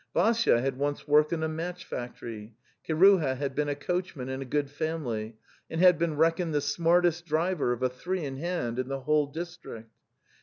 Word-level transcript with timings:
Vassya 0.15 0.59
had 0.61 0.79
once 0.79 1.07
worked 1.07 1.31
in 1.31 1.43
a 1.43 1.47
match 1.47 1.85
fac 1.85 2.17
tory; 2.17 2.55
Kiruha 2.83 3.35
had 3.37 3.53
been 3.53 3.69
a 3.69 3.75
coachman 3.75 4.29
in 4.29 4.41
a 4.41 4.45
good 4.45 4.71
family, 4.71 5.37
and 5.69 5.79
had 5.79 5.99
been 5.99 6.17
reckoned 6.17 6.55
the 6.55 6.59
smartest 6.61 7.27
driver 7.27 7.71
of 7.71 7.83
a 7.83 7.89
three 7.89 8.25
in 8.25 8.37
hand 8.37 8.79
in 8.79 8.87
the 8.87 9.01
whole 9.01 9.27
district. 9.27 9.91